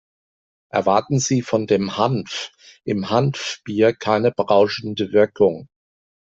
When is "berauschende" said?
4.31-5.11